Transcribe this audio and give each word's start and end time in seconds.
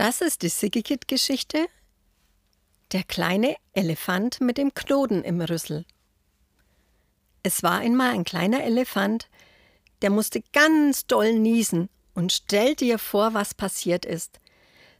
Das 0.00 0.22
ist 0.22 0.40
die 0.40 0.48
Siggekit-Geschichte. 0.48 1.66
Der 2.92 3.02
kleine 3.02 3.54
Elefant 3.74 4.40
mit 4.40 4.56
dem 4.56 4.72
Knoten 4.72 5.22
im 5.22 5.42
Rüssel. 5.42 5.84
Es 7.42 7.62
war 7.62 7.80
einmal 7.80 8.12
ein 8.14 8.24
kleiner 8.24 8.64
Elefant, 8.64 9.28
der 10.00 10.08
musste 10.08 10.42
ganz 10.54 11.06
doll 11.06 11.34
niesen 11.34 11.90
und 12.14 12.32
stell 12.32 12.74
dir 12.76 12.98
vor, 12.98 13.34
was 13.34 13.52
passiert 13.52 14.06
ist. 14.06 14.40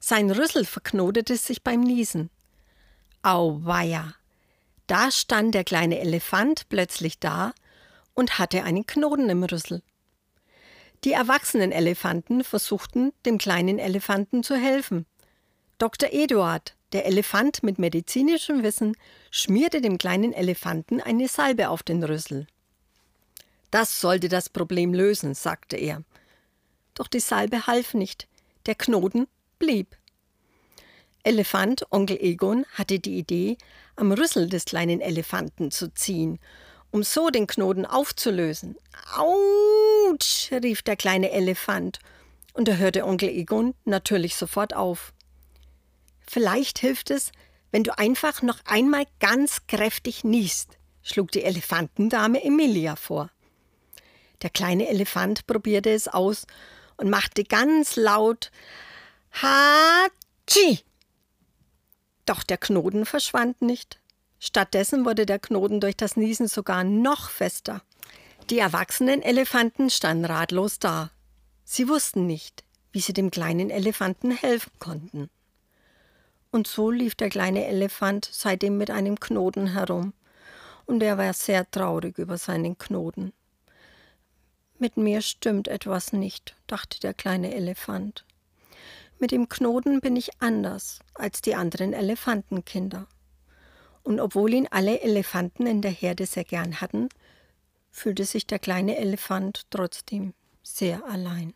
Sein 0.00 0.31
Rüssel 0.31 0.67
verknotete 0.67 1.39
sich 1.39 1.62
beim 1.62 1.80
Niesen. 1.80 2.29
Auweia! 3.23 4.14
Da 4.87 5.11
stand 5.11 5.55
der 5.55 5.64
kleine 5.64 5.98
Elefant 5.98 6.69
plötzlich 6.69 7.19
da 7.19 7.55
und 8.12 8.39
hatte 8.39 8.64
einen 8.64 8.85
Knoten 8.85 9.31
im 9.31 9.45
Rüssel. 9.45 9.82
Die 11.04 11.13
erwachsenen 11.13 11.72
Elefanten 11.72 12.45
versuchten, 12.45 13.13
dem 13.25 13.39
kleinen 13.39 13.79
Elefanten 13.79 14.43
zu 14.43 14.54
helfen. 14.54 15.07
Dr. 15.79 16.11
Eduard, 16.13 16.76
der 16.93 17.07
Elefant 17.07 17.63
mit 17.63 17.79
medizinischem 17.79 18.63
Wissen, 18.63 18.95
schmierte 19.31 19.81
dem 19.81 19.96
kleinen 19.96 20.35
Elefanten 20.35 21.00
eine 21.00 21.29
Salbe 21.29 21.71
auf 21.71 21.82
den 21.82 22.04
Rüssel. 22.04 22.46
Das 23.71 24.00
sollte 24.00 24.29
das 24.29 24.50
Problem 24.50 24.93
lösen, 24.93 25.35
sagte 25.35 25.76
er. 25.76 26.03
Doch 26.95 27.07
die 27.07 27.21
Salbe 27.21 27.67
half 27.67 27.95
nicht, 27.95 28.29
der 28.67 28.75
Knoten 28.75 29.26
blieb. 29.59 29.96
Elefant 31.23 31.87
Onkel 31.90 32.19
Egon 32.20 32.67
hatte 32.75 32.98
die 32.98 33.17
Idee, 33.17 33.56
am 33.97 34.12
Rüssel 34.12 34.48
des 34.48 34.64
kleinen 34.67 35.01
Elefanten 35.01 35.70
zu 35.70 35.92
ziehen 35.95 36.39
um 36.91 37.03
so 37.03 37.30
den 37.30 37.47
Knoten 37.47 37.86
aufzulösen. 37.86 38.77
Autsch, 39.17 40.50
rief 40.53 40.83
der 40.83 40.97
kleine 40.97 41.31
Elefant, 41.31 41.98
und 42.53 42.69
da 42.69 42.75
hörte 42.75 43.05
Onkel 43.05 43.28
Egon 43.28 43.75
natürlich 43.84 44.34
sofort 44.34 44.75
auf. 44.75 45.12
Vielleicht 46.27 46.78
hilft 46.78 47.11
es, 47.11 47.33
wenn 47.70 47.84
du 47.84 47.97
einfach 47.97 48.42
noch 48.42 48.59
einmal 48.65 49.05
ganz 49.20 49.67
kräftig 49.67 50.25
niest, 50.25 50.78
schlug 51.03 51.31
die 51.31 51.45
Elefantendame 51.45 52.42
Emilia 52.42 52.97
vor. 52.97 53.31
Der 54.43 54.50
kleine 54.50 54.89
Elefant 54.89 55.47
probierte 55.47 55.91
es 55.91 56.09
aus 56.09 56.47
und 56.97 57.11
machte 57.11 57.45
ganz 57.45 57.97
laut 57.97 58.50
Hatschi. 59.33 60.81
Doch 62.27 62.43
der 62.43 62.59
Knoten 62.59 63.06
verschwand 63.06 63.62
nicht. 63.62 64.00
Stattdessen 64.43 65.05
wurde 65.05 65.27
der 65.27 65.39
Knoten 65.39 65.81
durch 65.81 65.99
das 65.99 66.17
Niesen 66.17 66.49
sogar 66.49 66.83
noch 66.83 67.29
fester. 67.29 67.83
Die 68.49 68.59
erwachsenen 68.59 69.21
Elefanten 69.21 69.91
standen 69.91 70.25
ratlos 70.25 70.79
da. 70.79 71.11
Sie 71.63 71.89
wussten 71.89 72.27
nicht, 72.27 72.65
wie 72.91 73.01
sie 73.01 73.13
dem 73.13 73.31
kleinen 73.31 73.69
Elefanten 73.69 74.31
helfen 74.31 74.73
konnten. 74.79 75.29
Und 76.51 76.67
so 76.67 76.91
lief 76.91 77.15
der 77.15 77.29
kleine 77.29 77.67
Elefant 77.67 78.31
seitdem 78.33 78.79
mit 78.79 78.91
einem 78.91 79.21
Knoten 79.21 79.69
herum, 79.75 80.15
und 80.87 81.03
er 81.03 81.19
war 81.19 81.35
sehr 81.35 81.71
traurig 81.71 82.17
über 82.17 82.39
seinen 82.39 82.79
Knoten. 82.79 83.35
Mit 84.79 84.97
mir 84.97 85.21
stimmt 85.21 85.69
etwas 85.69 86.15
nicht, 86.15 86.57
dachte 86.67 86.99
der 86.99 87.13
kleine 87.13 87.55
Elefant. 87.55 88.25
Mit 89.19 89.33
dem 89.33 89.51
Knoten 89.51 90.01
bin 90.01 90.17
ich 90.17 90.41
anders 90.41 91.01
als 91.13 91.43
die 91.43 91.55
anderen 91.55 91.93
Elefantenkinder 91.93 93.07
und 94.03 94.20
obwohl 94.20 94.55
ihn 94.55 94.69
alle 94.70 95.01
Elefanten 95.01 95.67
in 95.67 95.83
der 95.83 95.91
Herde 95.91 96.27
sehr 96.27 96.45
gern 96.45 96.81
hatten, 96.81 97.09
fühlte 97.91 98.25
sich 98.25 98.47
der 98.47 98.59
kleine 98.59 98.97
Elefant 98.97 99.67
trotzdem 99.70 100.34
sehr 100.62 101.05
allein. 101.05 101.55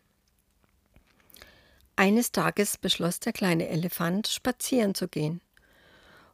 Eines 1.95 2.31
Tages 2.31 2.77
beschloss 2.77 3.19
der 3.19 3.31
kleine 3.31 3.69
Elefant, 3.69 4.27
spazieren 4.27 4.95
zu 4.95 5.07
gehen. 5.07 5.41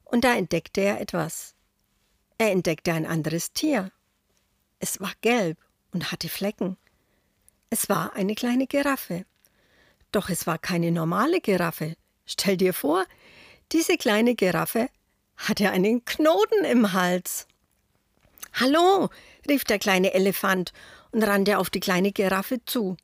Und 0.04 0.24
da 0.24 0.36
entdeckte 0.36 0.82
er 0.82 1.00
etwas. 1.00 1.54
Er 2.38 2.52
entdeckte 2.52 2.94
ein 2.94 3.06
anderes 3.06 3.54
Tier. 3.54 3.92
Es 4.80 5.00
war 5.00 5.14
gelb 5.22 5.60
und 5.92 6.12
hatte 6.12 6.30
Flecken. 6.30 6.78
Es 7.70 7.88
war 7.88 8.14
eine 8.16 8.34
kleine 8.34 8.66
Giraffe. 8.66 9.26
Doch 10.12 10.30
es 10.30 10.48
war 10.48 10.58
keine 10.58 10.92
normale 10.92 11.40
Giraffe. 11.40 11.96
Stell 12.26 12.58
dir 12.58 12.74
vor, 12.74 13.06
diese 13.72 13.98
kleine 13.98 14.36
Giraffe 14.36 14.90
hat 15.48 15.60
er 15.60 15.72
einen 15.72 16.06
Knoten 16.06 16.66
im 16.66 16.94
Hals. 16.94 17.48
Hallo, 18.54 19.10
rief 19.48 19.64
der 19.64 19.80
kleine 19.80 20.14
Elefant 20.14 20.74
und 21.12 21.24
rannte 21.24 21.58
auf 21.58 21.70
die 21.70 21.80
kleine 21.80 22.12
Giraffe 22.12 22.64
zu. 22.66 22.98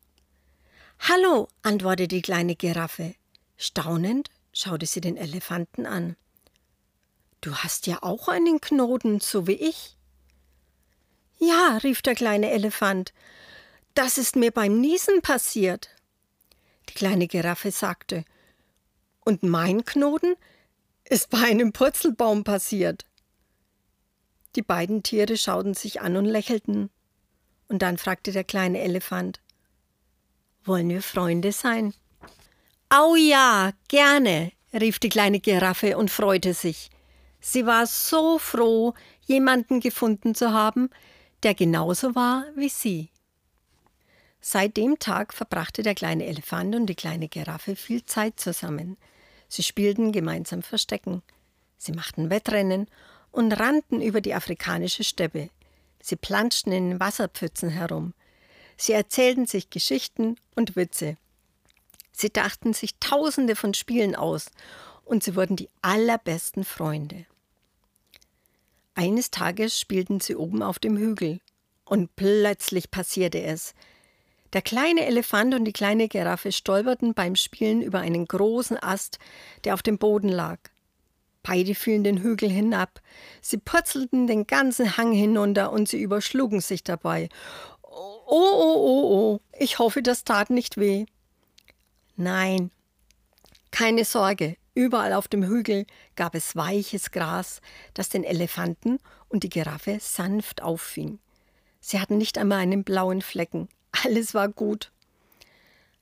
Hallo, 1.00 1.48
antwortete 1.62 2.08
die 2.08 2.22
kleine 2.22 2.56
Giraffe. 2.56 3.16
Staunend 3.58 4.30
schaute 4.54 4.86
sie 4.86 5.02
den 5.02 5.18
Elefanten 5.18 5.86
an. 5.86 6.16
Du 7.42 7.56
hast 7.56 7.88
ja 7.88 8.00
auch 8.02 8.28
einen 8.28 8.62
Knoten, 8.62 9.20
so 9.20 9.48
wie 9.48 9.54
ich. 9.54 9.96
Ja, 11.40 11.78
rief 11.84 12.02
der 12.02 12.16
kleine 12.16 12.52
Elefant, 12.52 13.14
das 13.94 14.18
ist 14.18 14.36
mir 14.36 14.52
beim 14.52 14.80
Niesen 14.80 15.22
passiert. 15.22 15.90
Die 16.90 16.94
kleine 16.94 17.28
Giraffe 17.28 17.72
sagte, 17.72 18.26
und 19.24 19.44
mein 19.44 19.86
Knoten 19.86 20.36
ist 21.10 21.30
bei 21.30 21.40
einem 21.40 21.74
Purzelbaum 21.74 22.44
passiert. 22.44 23.06
Die 24.56 24.62
beiden 24.62 25.04
Tiere 25.04 25.38
schauten 25.38 25.74
sich 25.74 26.02
an 26.02 26.18
und 26.18 26.26
lächelten. 26.26 26.90
Und 27.68 27.82
dann 27.82 27.98
fragte 27.98 28.32
der 28.32 28.44
kleine 28.44 28.82
Elefant: 28.82 29.42
Wollen 30.64 30.90
wir 30.90 31.02
Freunde 31.02 31.52
sein? 31.52 31.94
Au 32.90 33.16
ja, 33.16 33.72
gerne, 33.90 34.52
rief 34.74 35.00
die 35.00 35.10
kleine 35.10 35.40
Giraffe 35.40 35.98
und 35.98 36.10
freute 36.10 36.54
sich. 36.54 36.90
Sie 37.42 37.66
war 37.66 37.86
so 37.86 38.40
froh, 38.40 38.94
jemanden 39.26 39.80
gefunden 39.80 40.36
zu 40.36 40.54
haben, 40.54 40.90
der 41.44 41.54
genauso 41.54 42.16
war 42.16 42.46
wie 42.56 42.70
sie. 42.70 43.10
Seit 44.42 44.78
dem 44.78 44.98
Tag 44.98 45.34
verbrachte 45.34 45.84
der 45.84 45.96
kleine 45.96 46.26
Elefant 46.26 46.74
und 46.76 46.86
die 46.88 46.96
kleine 46.96 47.28
Giraffe 47.28 47.76
viel 47.76 48.06
Zeit 48.06 48.40
zusammen. 48.40 48.98
Sie 49.48 49.64
spielten 49.64 50.12
gemeinsam 50.12 50.62
Verstecken. 50.62 51.22
Sie 51.78 51.92
machten 51.92 52.30
Wettrennen 52.30 52.88
und 53.32 53.52
rannten 53.54 54.02
über 54.02 54.22
die 54.22 54.34
afrikanische 54.34 55.04
Steppe. 55.04 55.50
Sie 56.02 56.16
planschten 56.16 56.72
in 56.72 57.00
Wasserpfützen 57.00 57.70
herum. 57.70 58.14
Sie 58.78 58.94
erzählten 58.94 59.46
sich 59.46 59.70
Geschichten 59.70 60.38
und 60.56 60.76
Witze. 60.76 61.18
Sie 62.12 62.32
dachten 62.32 62.74
sich 62.74 62.98
tausende 63.00 63.56
von 63.56 63.74
Spielen 63.74 64.16
aus 64.16 64.48
und 65.06 65.24
sie 65.24 65.36
wurden 65.36 65.56
die 65.56 65.70
allerbesten 65.82 66.64
Freunde. 66.64 67.26
Eines 68.96 69.30
Tages 69.30 69.80
spielten 69.80 70.20
sie 70.20 70.36
oben 70.36 70.64
auf 70.64 70.80
dem 70.80 70.98
Hügel 70.98 71.40
und 71.86 72.16
plötzlich 72.16 72.90
passierte 72.90 73.42
es. 73.42 73.76
Der 74.54 74.62
kleine 74.62 75.06
Elefant 75.06 75.54
und 75.54 75.66
die 75.66 75.74
kleine 75.74 76.08
Giraffe 76.08 76.52
stolperten 76.52 77.14
beim 77.14 77.36
Spielen 77.36 77.82
über 77.82 78.00
einen 78.00 78.26
großen 78.26 78.82
Ast, 78.82 79.20
der 79.64 79.74
auf 79.74 79.82
dem 79.82 79.98
Boden 79.98 80.30
lag. 80.30 80.60
Beide 81.44 81.76
fielen 81.76 82.04
den 82.04 82.22
Hügel 82.22 82.50
hinab. 82.50 83.02
Sie 83.42 83.58
purzelten 83.58 84.28
den 84.28 84.48
ganzen 84.48 84.98
Hang 84.98 85.12
hinunter 85.12 85.72
und 85.72 85.88
sie 85.88 86.02
überschlugen 86.02 86.62
sich 86.62 86.84
dabei. 86.84 87.30
Oh, 87.84 88.22
oh, 88.26 88.76
oh, 88.76 89.12
oh, 89.12 89.42
ich 89.58 89.80
hoffe, 89.80 90.02
das 90.02 90.24
tat 90.24 90.50
nicht 90.50 90.78
weh. 90.78 91.06
Nein, 92.16 92.72
keine 93.72 94.06
Sorge, 94.06 94.58
überall 94.74 95.14
auf 95.14 95.28
dem 95.28 95.44
Hügel 95.44 95.86
gab 96.16 96.36
es 96.36 96.56
weiches 96.56 97.12
Gras, 97.12 97.62
das 97.94 98.10
den 98.10 98.24
Elefanten 98.24 98.98
und 99.30 99.44
die 99.44 99.50
Giraffe 99.50 100.00
sanft 100.02 100.64
auffing. 100.64 101.20
Sie 101.80 102.00
hatten 102.00 102.18
nicht 102.18 102.38
einmal 102.38 102.60
einen 102.60 102.84
blauen 102.84 103.22
Flecken. 103.22 103.70
Alles 104.04 104.34
war 104.34 104.50
gut. 104.50 104.92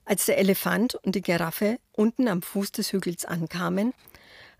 Als 0.04 0.26
der 0.26 0.38
Elefant 0.38 0.94
und 0.94 1.14
die 1.14 1.22
Giraffe 1.22 1.78
unten 1.92 2.28
am 2.28 2.42
Fuß 2.42 2.72
des 2.72 2.92
Hügels 2.92 3.24
ankamen, 3.24 3.92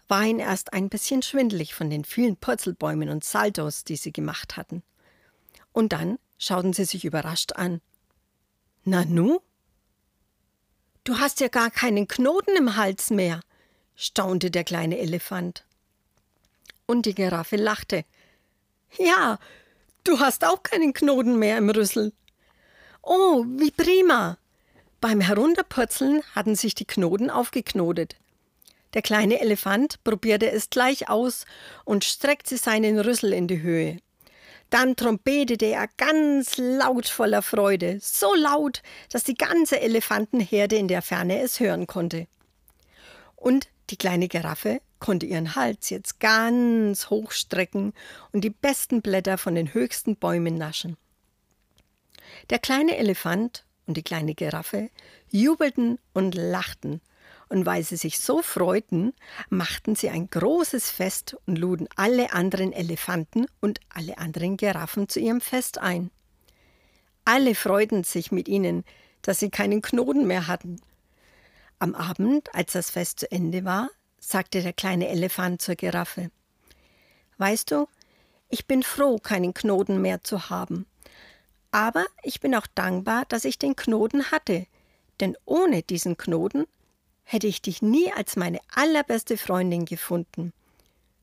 war 0.08 0.24
ihnen 0.24 0.38
erst 0.38 0.72
ein 0.72 0.88
bisschen 0.88 1.22
schwindelig 1.22 1.74
von 1.74 1.90
den 1.90 2.04
vielen 2.04 2.36
Purzelbäumen 2.36 3.08
und 3.08 3.24
Saltos, 3.24 3.84
die 3.84 3.96
sie 3.96 4.12
gemacht 4.12 4.56
hatten. 4.56 4.82
Und 5.72 5.92
dann 5.92 6.18
schauten 6.38 6.72
sie 6.72 6.84
sich 6.84 7.04
überrascht 7.04 7.52
an. 7.52 7.80
Nanu? 8.84 9.40
Du 11.04 11.18
hast 11.18 11.40
ja 11.40 11.48
gar 11.48 11.70
keinen 11.70 12.08
Knoten 12.08 12.56
im 12.56 12.76
Hals 12.76 13.10
mehr, 13.10 13.40
staunte 13.94 14.50
der 14.50 14.64
kleine 14.64 14.98
Elefant. 14.98 15.64
Und 16.86 17.06
die 17.06 17.14
Giraffe 17.14 17.56
lachte. 17.56 18.04
Ja, 18.98 19.38
du 20.04 20.20
hast 20.20 20.44
auch 20.44 20.62
keinen 20.62 20.92
Knoten 20.92 21.38
mehr 21.38 21.58
im 21.58 21.70
Rüssel, 21.70 22.12
Oh, 23.08 23.44
wie 23.47 23.70
prima! 23.70 24.37
Beim 25.00 25.20
Herunterpurzeln 25.20 26.25
hatten 26.35 26.56
sich 26.56 26.75
die 26.75 26.87
Knoten 26.87 27.31
aufgeknotet. 27.31 28.17
Der 28.94 29.03
kleine 29.03 29.38
Elefant 29.41 30.03
probierte 30.03 30.50
es 30.50 30.70
gleich 30.70 31.08
aus 31.08 31.44
und 31.85 32.03
streckte 32.03 32.56
seinen 32.56 32.99
Rüssel 32.99 33.32
in 33.32 33.47
die 33.47 33.62
Höhe. 33.62 33.99
Dann 34.70 34.97
trompetete 34.97 35.67
er 35.67 35.87
ganz 35.97 36.56
laut 36.56 37.06
voller 37.06 37.43
Freude, 37.43 37.99
so 38.03 38.35
laut, 38.35 38.82
dass 39.12 39.23
die 39.23 39.37
ganze 39.37 39.81
Elefantenherde 39.81 40.75
in 40.75 40.88
der 40.88 41.00
Ferne 41.00 41.41
es 41.41 41.61
hören 41.61 41.87
konnte. 41.87 42.26
Und 43.37 43.69
die 43.91 43.97
kleine 43.97 44.26
Giraffe 44.26 44.81
konnte 44.99 45.26
ihren 45.26 45.55
Hals 45.55 45.91
jetzt 45.91 46.19
ganz 46.19 47.08
hoch 47.08 47.31
strecken 47.31 47.93
und 48.32 48.41
die 48.41 48.50
besten 48.50 49.00
Blätter 49.00 49.38
von 49.38 49.55
den 49.55 49.75
höchsten 49.75 50.17
Bäumen 50.17 50.56
naschen. 50.56 50.97
Der 52.50 52.58
kleine 52.58 52.96
Elefant 52.96 53.64
und 53.87 53.96
die 53.96 54.02
kleine 54.02 54.34
Giraffe 54.34 54.90
jubelten 55.31 55.99
und 56.12 56.34
lachten, 56.34 57.00
und 57.49 57.64
weil 57.64 57.84
sie 57.84 57.96
sich 57.96 58.19
so 58.19 58.43
freuten, 58.43 59.12
machten 59.50 59.94
sie 59.94 60.11
ein 60.11 60.28
großes 60.28 60.90
Fest 60.90 61.37
und 61.46 61.56
luden 61.56 61.88
alle 61.94 62.32
anderen 62.32 62.73
Elefanten 62.73 63.46
und 63.61 63.78
alle 63.88 64.19
anderen 64.19 64.56
Giraffen 64.56 65.08
zu 65.08 65.20
ihrem 65.20 65.40
Fest 65.40 65.78
ein. 65.78 66.11
Alle 67.25 67.55
freuten 67.55 68.05
sich 68.05 68.32
mit 68.32 68.49
ihnen, 68.49 68.84
dass 69.22 69.38
sie 69.38 69.50
keinen 69.50 69.82
Knoten 69.82 70.26
mehr 70.26 70.46
hatten. 70.46 70.81
Am 71.79 71.94
Abend, 71.94 72.55
als 72.55 72.72
das 72.72 72.90
Fest 72.90 73.20
zu 73.20 73.31
Ende 73.31 73.64
war, 73.64 73.90
sagte 74.19 74.62
der 74.62 74.72
kleine 74.72 75.08
Elefant 75.08 75.61
zur 75.61 75.75
Giraffe. 75.75 76.31
Weißt 77.38 77.70
du, 77.70 77.87
ich 78.49 78.67
bin 78.67 78.82
froh, 78.82 79.19
keinen 79.19 79.55
Knoten 79.55 80.00
mehr 80.00 80.22
zu 80.22 80.50
haben. 80.50 80.87
Aber 81.70 82.06
ich 82.22 82.40
bin 82.40 82.54
auch 82.54 82.66
dankbar, 82.74 83.24
dass 83.28 83.44
ich 83.44 83.58
den 83.58 83.76
Knoten 83.76 84.30
hatte, 84.30 84.66
denn 85.20 85.36
ohne 85.44 85.82
diesen 85.82 86.16
Knoten 86.16 86.66
hätte 87.24 87.46
ich 87.46 87.60
dich 87.60 87.82
nie 87.82 88.12
als 88.12 88.36
meine 88.36 88.60
allerbeste 88.74 89.36
Freundin 89.36 89.84
gefunden. 89.84 90.52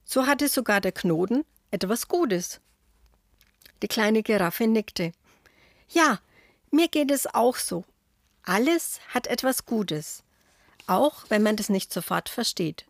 So 0.04 0.28
hatte 0.28 0.50
sogar 0.50 0.82
der 0.82 0.92
Knoten 0.92 1.46
etwas 1.72 2.08
Gutes. 2.08 2.60
Die 3.82 3.88
kleine 3.88 4.22
Giraffe 4.22 4.68
nickte. 4.68 5.14
Ja, 5.90 6.20
mir 6.72 6.88
geht 6.88 7.12
es 7.12 7.34
auch 7.34 7.56
so. 7.56 7.86
Alles 8.44 9.00
hat 9.10 9.28
etwas 9.28 9.66
Gutes, 9.66 10.24
auch 10.88 11.26
wenn 11.30 11.44
man 11.44 11.56
das 11.56 11.70
nicht 11.70 11.94
sofort 11.94 12.30
versteht. 12.30 12.86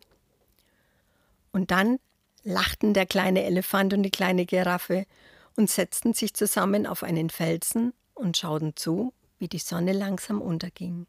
Und 1.52 1.70
dann 1.70 2.00
lachten 2.42 2.94
der 2.94 3.06
kleine 3.06 3.44
Elefant 3.44 3.94
und 3.94 4.02
die 4.02 4.10
kleine 4.10 4.44
Giraffe 4.44 5.06
und 5.56 5.70
setzten 5.70 6.14
sich 6.14 6.34
zusammen 6.34 6.86
auf 6.86 7.02
einen 7.02 7.30
Felsen 7.30 7.92
und 8.14 8.36
schauten 8.36 8.76
zu, 8.76 9.12
wie 9.38 9.48
die 9.48 9.58
Sonne 9.58 9.92
langsam 9.92 10.40
unterging. 10.40 11.06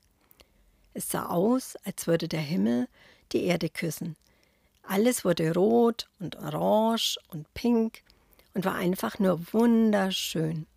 Es 0.94 1.10
sah 1.10 1.28
aus, 1.28 1.76
als 1.84 2.08
würde 2.08 2.28
der 2.28 2.42
Himmel 2.42 2.88
die 3.32 3.44
Erde 3.44 3.70
küssen. 3.70 4.16
Alles 4.84 5.26
wurde 5.26 5.54
rot 5.54 6.08
und 6.20 6.38
orange 6.38 7.18
und 7.30 7.52
pink 7.54 8.04
und 8.54 8.66
war 8.66 8.76
einfach 8.76 9.20
nur 9.20 9.42
wunderschön. 9.52 10.68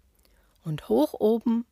Und 0.65 0.89
hoch 0.89 1.15
oben, 1.15 1.67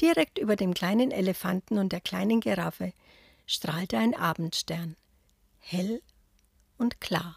direkt 0.00 0.38
über 0.38 0.56
dem 0.56 0.74
kleinen 0.74 1.10
Elefanten 1.10 1.78
und 1.78 1.92
der 1.92 2.00
kleinen 2.00 2.40
Giraffe, 2.40 2.92
strahlte 3.46 3.98
ein 3.98 4.14
Abendstern, 4.14 4.96
hell 5.58 6.02
und 6.76 7.00
klar. 7.00 7.36